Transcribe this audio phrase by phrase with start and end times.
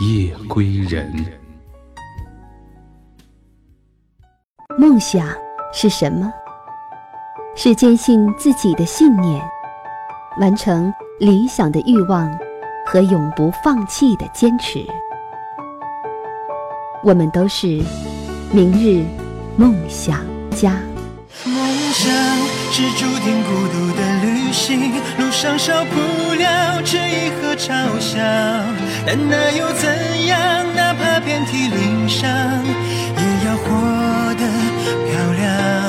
[0.00, 1.12] 夜归人。
[4.78, 5.28] 梦想
[5.74, 6.32] 是什么？
[7.54, 9.46] 是坚信自己的信念，
[10.38, 12.34] 完成理想的欲望
[12.86, 14.82] 和永不放弃的坚持。
[17.04, 17.66] 我们都是
[18.50, 19.04] 明日
[19.58, 20.80] 梦想家。
[21.44, 21.54] 梦
[21.92, 22.10] 想
[22.72, 24.09] 是注定孤独的
[24.50, 28.18] 旅行，路上少不了质疑和嘲笑，
[29.06, 30.66] 但那又怎样？
[30.74, 33.70] 哪怕遍体鳞伤，也要活
[34.34, 34.44] 得
[35.06, 35.79] 漂亮。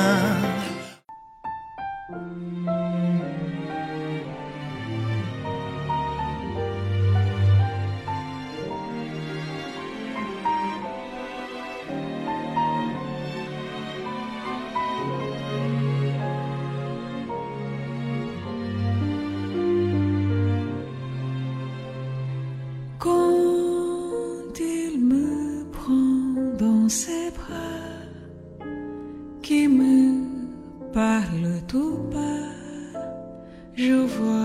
[33.74, 34.41] 如果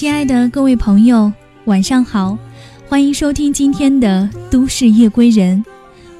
[0.00, 1.30] 亲爱的各位朋友，
[1.66, 2.38] 晚上好，
[2.88, 5.62] 欢迎收听今天的《都市夜归人》，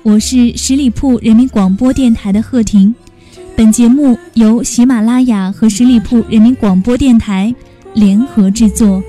[0.03, 2.95] 我是十里铺人民广播电台的贺婷。
[3.57, 7.55] 本节目由喜马拉雅和十里铺人民广播电台
[7.95, 9.03] 联合制作。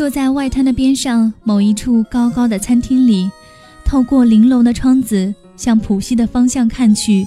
[0.00, 3.30] 坐在外滩的边上某一处高高的餐厅里，
[3.84, 7.26] 透过玲珑的窗子向浦西的方向看去，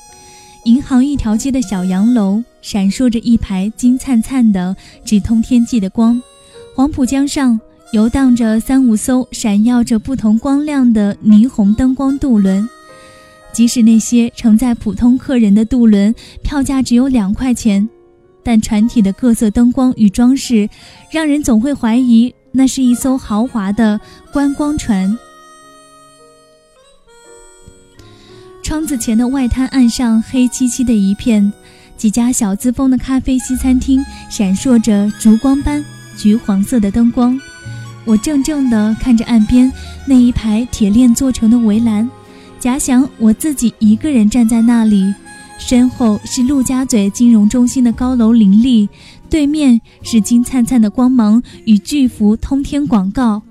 [0.64, 4.76] 银行一条街的小洋楼闪烁着一排金灿灿的、
[5.06, 6.20] 直通天际的光。
[6.76, 7.62] 黄浦江上
[7.92, 12.68] 游荡着三五艘闪耀着不同光亮的霓虹灯光渡轮。
[13.52, 16.12] 即使那些承载普通客人的渡轮
[16.42, 17.88] 票价只有两块钱，
[18.42, 20.68] 但船体的各色灯光与装饰，
[21.12, 24.00] 让人总会怀疑那是一艘豪华的
[24.32, 25.18] 观光船。
[28.62, 31.52] 窗子前的外滩岸上黑漆漆的一片，
[31.98, 35.84] 几家小资风的咖啡西餐厅闪烁着烛光般
[36.16, 37.38] 橘黄色的灯光。
[38.06, 39.72] 我怔怔地看着岸边
[40.06, 42.10] 那一排铁链做成的围栏，
[42.60, 45.14] 假想我自己一个人站在那里，
[45.58, 48.90] 身后是陆家嘴金融中心的高楼林立，
[49.34, 53.42] 对面是金灿灿的光芒与巨幅通天广告。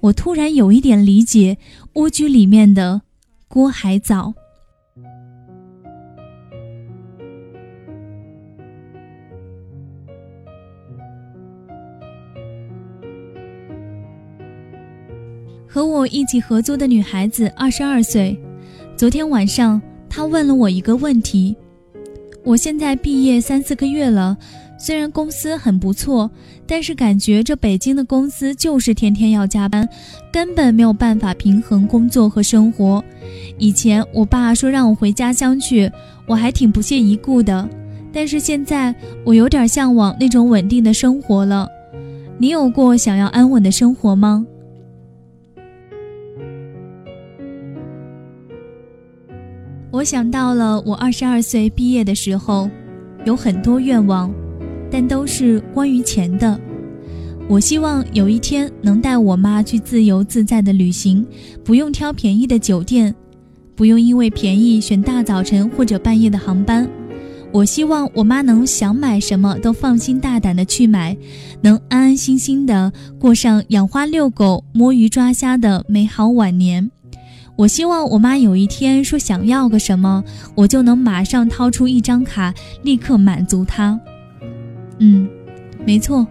[0.00, 1.58] 我突然有一点理解
[1.96, 3.02] 蜗居里面的
[3.46, 4.32] 郭海藻。
[15.66, 18.40] 和我一起合租的女孩子二十二岁，
[18.96, 19.78] 昨天晚上
[20.08, 21.54] 她问了我一个问题。
[22.44, 24.38] 我现在毕业三四个月了，
[24.80, 26.30] 虽然公司很不错，
[26.64, 29.86] 但是感觉这北京的公司就是天天要加班，
[30.32, 33.04] 根本没有办法平衡工作和生活。
[33.58, 35.90] 以前我爸说让我回家乡去，
[36.26, 37.68] 我还挺不屑一顾的，
[38.12, 38.94] 但是现在
[39.24, 41.68] 我有点向往那种稳定的生活了。
[42.38, 44.46] 你有过想要安稳的生活吗？
[49.90, 52.70] 我想到了我二十二岁毕业的时候，
[53.24, 54.32] 有很多愿望，
[54.90, 56.58] 但都是关于钱的。
[57.48, 61.26] 我希望有一天能带我妈去自由自在的旅行，
[61.64, 63.14] 不用挑便宜的酒店，
[63.74, 66.88] 不用因为便宜选大早晨或者半夜的航班。
[67.50, 71.16] 我希望我妈能想买什么都放心大胆的去买，
[71.62, 76.90] 能安安心心的过上养花遛狗、摸鱼抓虾的美好晚年。
[77.56, 80.22] 我希望我妈有一天说想要个什么，
[80.54, 82.52] 我就能马上掏出一张卡，
[82.82, 83.98] 立刻满足她。
[85.00, 85.28] 嗯，
[85.86, 86.26] 没错，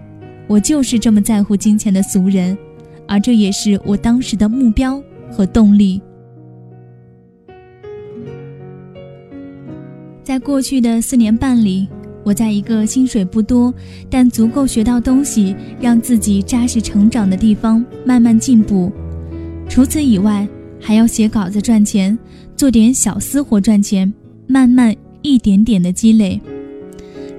[0.47, 2.57] 我就是这么在乎金钱的俗人，
[3.07, 6.01] 而这也是我当时的目标和动力。
[10.23, 11.87] 在过去的四年半里，
[12.25, 13.73] 我在一个薪水不多，
[14.09, 18.91] 但足够学到东西，让自己扎实成长的地方慢慢进步。
[19.69, 20.45] 除此以外，
[20.79, 22.17] 还要写稿子赚钱，
[22.57, 24.13] 做点小私活赚钱，
[24.45, 26.41] 慢慢一点点的积累。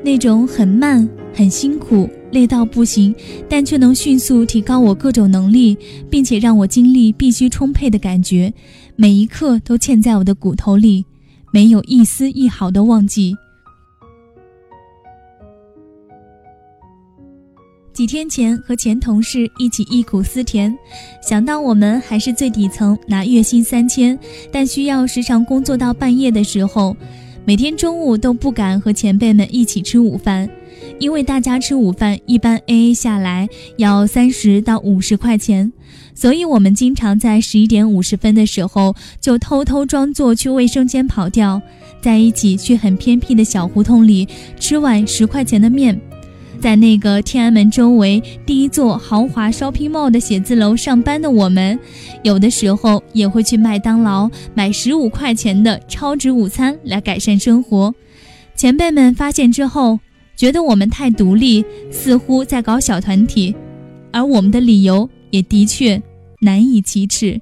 [0.02, 3.14] 那种很慢、很辛苦、累到不行，
[3.48, 5.76] 但却能迅速提高我各种能力，
[6.10, 8.52] 并且让我精力必须充沛的感觉，
[8.96, 11.04] 每一刻都嵌在我的骨头里。
[11.50, 13.34] 没有一丝一毫的忘记。
[17.94, 20.76] 几天前和前同事一起忆苦思甜，
[21.26, 24.16] 想到我们还是最底层，拿月薪三千，
[24.52, 26.94] 但需要时常工作到半夜的时候，
[27.46, 30.48] 每天中午都不敢和前辈们一起吃午饭，
[30.98, 35.72] 因为大家吃午饭一般 A A 下来要三十到五十块钱。
[36.14, 41.62] 所以，我们经常在十一点五十分的时候就偷偷装作去卫生间跑掉，
[42.00, 44.26] 在一起去很偏僻的小胡同里
[44.58, 45.98] 吃碗十块钱的面。
[46.60, 51.78] 在那个天安门周围第一座豪华 shopping mall 的写字楼上班的我们，
[52.24, 57.94] 有的时候也会去麦当劳买十五块钱的超值午餐来改善生活。
[58.56, 60.00] 前辈们发现之后，
[60.38, 63.54] 觉得我们太独立，似乎在搞小团体，
[64.12, 66.00] 而我们的理由也的确。
[66.40, 67.40] 难以启齿。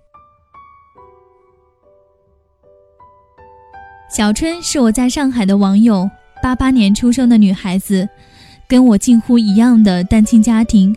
[4.10, 6.08] 小春是我在上海的网友，
[6.42, 8.08] 八八年出生的女孩子，
[8.66, 10.96] 跟我近乎一样的单亲家庭，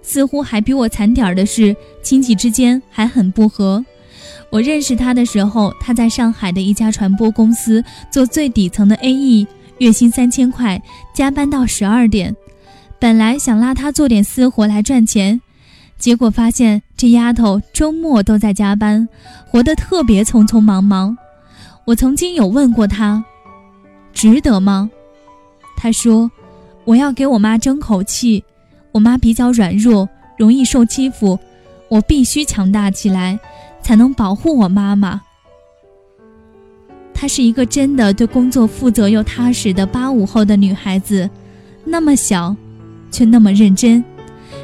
[0.00, 1.74] 似乎还比我惨点儿的是，
[2.04, 3.84] 亲戚之间还很不和。
[4.48, 9.44] 我认识她的时候，她在上海的一家传播公司做最底层的 AE，
[9.80, 10.80] 月薪三千块，
[11.14, 12.36] 加班到十二点。
[12.98, 15.40] 本来想拉她做点私活来赚钱。
[15.98, 19.08] 结果发现这丫头周末都在加班，
[19.46, 21.16] 活得特别匆匆忙忙。
[21.86, 23.24] 我曾经有问过她，
[24.12, 24.90] 值得吗？
[25.78, 26.30] 她说
[26.84, 28.44] ：“我要给我妈争口气，
[28.92, 30.06] 我妈比较软弱，
[30.36, 31.38] 容易受欺负，
[31.88, 33.40] 我必须强大起来，
[33.80, 35.22] 才能保护我妈妈。”
[37.20, 41.28] 她是一个真的对工作负责又踏实的八五后的女孩子，
[41.84, 42.56] 那么小，
[43.10, 44.02] 却那么认真，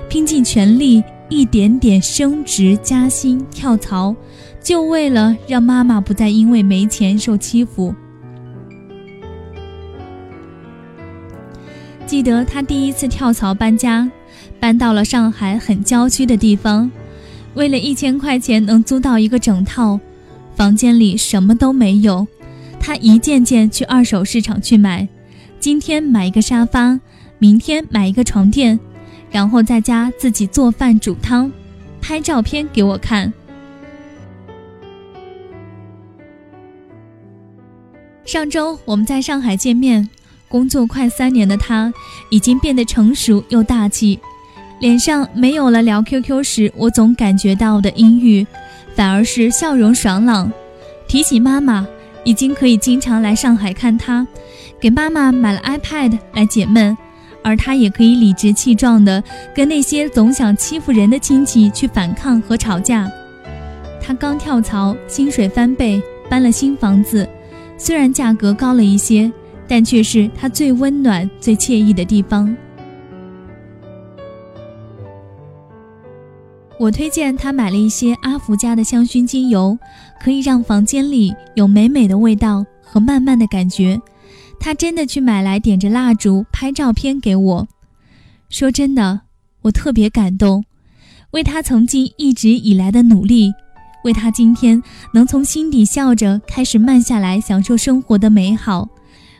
[0.08, 1.04] 拼尽全力。
[1.28, 4.14] 一点点升职加薪跳槽，
[4.62, 7.92] 就为了让妈妈不再因为没钱受欺负。
[12.06, 14.08] 记得他第一次跳槽搬家，
[14.60, 16.88] 搬到了上海很郊区的地方，
[17.54, 19.98] 为了一千块钱能租到一个整套，
[20.54, 22.24] 房间里什么都没有，
[22.86, 25.08] 他一件件去二手市场去买，
[25.58, 27.00] 今天买一个沙发，
[27.36, 28.78] 明天买一个床垫。
[29.28, 31.50] 然后在家自己做饭煮汤，
[32.00, 33.32] 拍照片给我看。
[38.24, 40.08] 上周我们在上海见面，
[40.48, 41.92] 工作快三年的他
[42.30, 44.16] 已经变得成熟又大气，
[44.78, 48.46] 脸上没有了聊 QQ 时我总感觉到的阴郁，
[48.94, 50.52] 反而是笑容爽朗。
[51.08, 51.84] 提起妈妈，
[52.26, 54.26] 已经可以经常来上海看他，
[54.80, 56.94] 给妈妈买了 iPad 来解闷。
[57.42, 59.22] 而他也可以理直气壮地
[59.54, 63.08] 跟那些总想欺负人的亲戚去反抗和吵架。
[64.02, 67.28] 他刚跳槽，薪水翻倍，搬了新房子，
[67.78, 69.30] 虽然价格高了一些，
[69.68, 72.52] 但却是他最温暖、最惬意的地方。
[76.78, 79.78] 我推荐他买了一些阿福家的香薰精油，
[80.20, 84.00] 可以让房间里有美美的味道和慢慢的感觉。
[84.60, 87.68] 他真的去买来，点着蜡烛拍照片给我。
[88.50, 89.22] 说真的，
[89.62, 90.64] 我特别感动，
[91.30, 93.52] 为他曾经一直以来的努力，
[94.04, 94.82] 为他今天
[95.14, 98.88] 能从心底笑着开始慢下来享受生活的美好，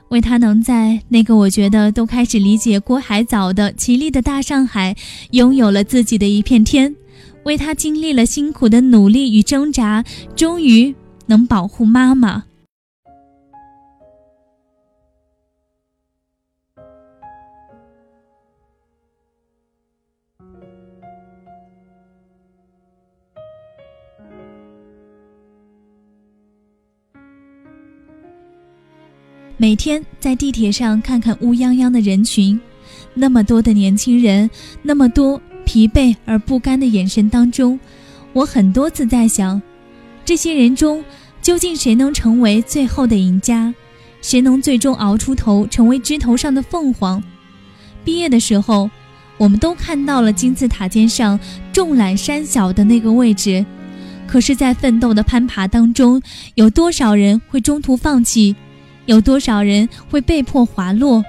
[0.09, 4.97] 为他能在那个我觉得都开始理解郭海藻的绮丽的大上海，
[5.33, 6.95] 拥有了自己的一片天，
[7.47, 10.93] 为他经历了辛苦的努力与挣扎终于
[11.26, 12.43] 能保护妈妈。
[29.57, 32.61] 每天在地铁上看看乌泱泱的人群
[33.15, 34.50] 那么多的年轻人
[34.83, 37.78] 那么多疲惫而不甘的眼神当中，
[38.32, 39.61] 我很多次在想，
[40.25, 41.04] 这些人中
[41.42, 43.75] 究竟谁能成为最后的赢家？
[44.23, 47.23] 谁能最终熬出头，成为枝头上的凤凰？
[48.04, 48.88] 毕业的时候，
[49.37, 51.38] 我们都看到了金字塔尖上
[51.73, 53.66] 众览山小的那个位置，
[54.26, 56.23] 可是，在奋斗的攀爬当中，
[56.54, 58.54] 有多少人会中途放弃？
[59.04, 61.23] 有多少人会被迫滑落，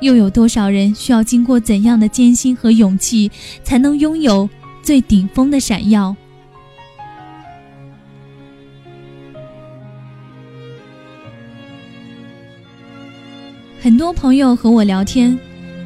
[0.00, 3.30] 又有多少人需要经过怎样的艰辛和勇气，
[3.64, 4.48] 才能拥有
[4.82, 6.14] 最顶峰的闪耀？
[13.80, 15.38] 很多朋友和我聊天，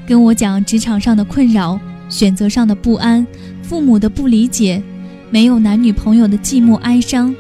[0.07, 3.27] 跟我讲职场上的困扰、选择上的不安、
[3.63, 4.83] 父母的不理解、
[5.31, 7.35] 没有男女朋友的寂寞哀伤，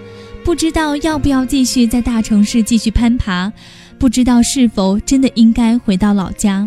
[0.44, 3.50] 不知道要不要继续在大城市继续攀爬。
[4.00, 6.66] 不知道是否真的应该回到老家。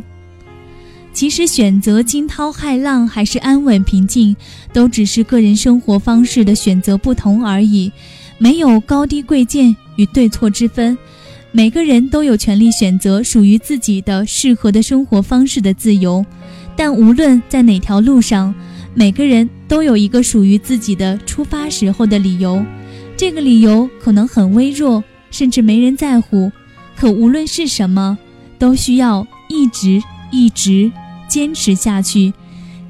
[1.12, 4.36] 其实选择惊涛骇浪还是安稳平静，
[4.72, 7.92] 都只是个人生活方式的选择不同而已，
[8.38, 10.96] 没有高低贵贱与对错之分。
[11.52, 16.24] 每个人都有权利选择属于自己的适合的生活方式的自由。
[16.76, 18.54] 但无论在哪条路上，
[18.94, 22.64] 每个人都有一个属于自己的出发时候的理由。
[23.18, 26.52] 这个理由可能很微弱，甚至没人在乎。
[27.04, 28.18] 可无论是什么，
[28.58, 30.90] 都需要一直一直
[31.28, 32.34] 坚持下去，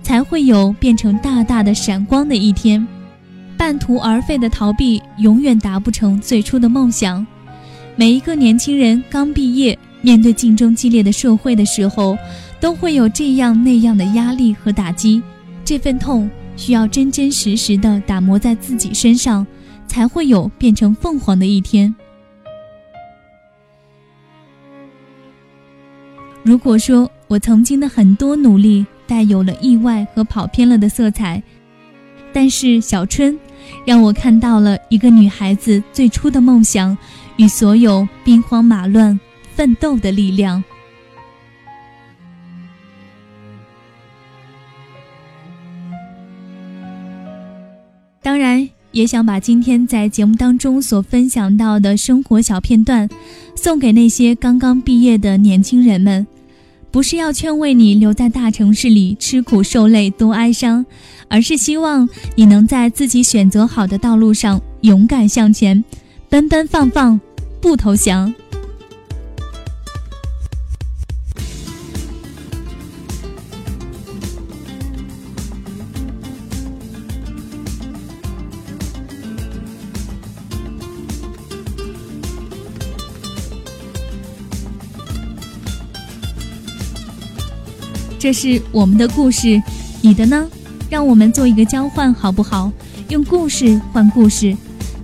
[0.03, 2.87] 才会有变成大大的闪光的一天。
[3.57, 7.25] 半途而废的逃避，永远达不成最初的梦想。
[7.95, 12.15] 每一个年轻人刚毕业，面对竞争激烈的社会的时候，
[12.59, 15.23] 都会有这样那样的压力和打击。
[15.65, 19.43] 这份痛需要真真实实的打磨在自己身上，
[19.87, 21.95] 才会有变成凤凰的一天。
[26.43, 31.41] 如果说我曾经的很多努力带有了意外和跑偏了的色彩，
[32.33, 33.37] 但是小春，
[33.85, 36.97] 让我看到了一个女孩子最初的梦想
[37.37, 39.17] 与所有兵荒马乱
[39.55, 40.61] 奋斗的力量。
[48.21, 53.07] 当然，也想把今天在节目当中所分享到的生活小片段，
[53.55, 56.25] 送给那些刚刚毕业的年轻人们。
[56.93, 60.85] 不是要劝慰你留在大城市里吃苦受累多哀伤，
[61.27, 65.83] 而是希望你能在自己选择好的道路上勇敢向前，
[66.29, 67.19] 奔奔放放，
[67.59, 68.31] 不投降。
[88.23, 89.61] 这是我们的故事，
[89.99, 90.47] 你的呢？
[90.89, 92.71] 让我们做一个交换，好不好？
[93.09, 94.55] 用故事换故事，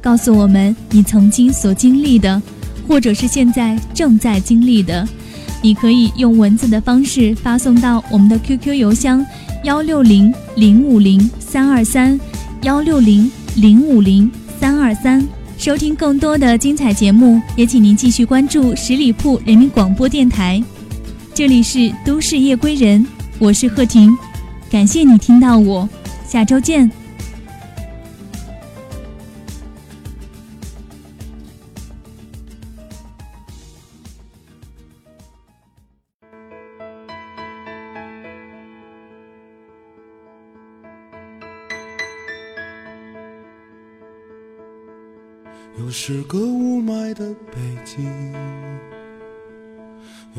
[0.02, 2.42] 告诉我们你曾经所经历的，
[2.88, 5.06] 或者是现在正在经历的。
[5.62, 9.26] 你可以用文字的方式发送到我们的 QQ 邮箱
[9.66, 12.18] 幺六零零五零三二三
[12.62, 15.28] 幺六零零五零三二三。
[15.58, 20.64] 收听更多的精彩节目，也请您继续关注十里铺人民广播电台。
[21.40, 23.08] 这里是都市夜归人，
[23.40, 24.12] 我是贺婷，
[24.70, 25.88] 感谢你听到我，
[26.28, 26.92] 下周见。
[45.80, 48.12] 又是个雾霾的北京。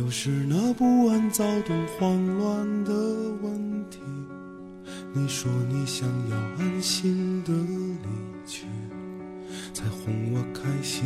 [0.00, 2.92] 又是那不安、躁动、慌乱的
[3.42, 3.98] 问题。
[5.12, 8.64] 你说你想要安心的离去，
[9.74, 11.04] 才哄我开心。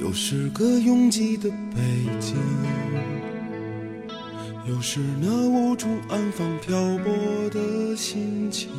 [0.00, 1.82] 又是个拥挤的北
[2.18, 2.34] 京，
[4.66, 8.70] 又是那无处安放、漂泊的心情。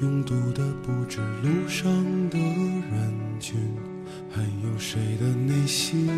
[0.00, 1.92] 拥堵的不止路上
[2.30, 3.60] 的人群。
[4.32, 6.08] 还有谁的内心？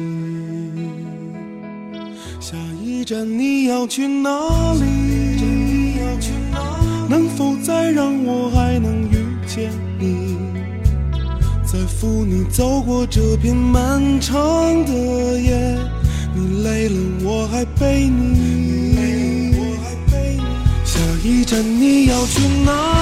[2.40, 4.30] 下一站你要去哪
[4.74, 4.82] 里？
[7.08, 9.16] 能否再让我还能遇
[9.46, 10.36] 见你？
[11.64, 14.34] 再扶你走过这片漫长
[14.84, 14.92] 的
[15.40, 15.78] 夜，
[16.34, 19.52] 你累了我还背你。
[20.84, 23.01] 下一站你要去哪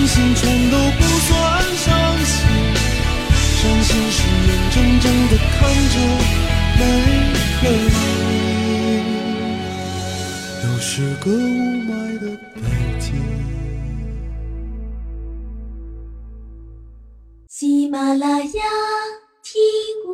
[0.00, 1.30] 伤心全都不算
[1.76, 1.86] 伤
[2.24, 2.34] 心，
[3.60, 5.58] 伤心是眼睁睁的看
[5.90, 5.94] 着
[6.78, 6.80] 没
[7.60, 7.68] 了
[8.24, 8.32] 你。
[10.64, 11.32] 又是个雾
[11.84, 12.58] 霾的北
[12.98, 13.04] 京。
[17.46, 18.62] 喜马拉雅，
[19.42, 19.60] 听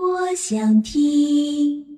[0.02, 1.95] 我想听。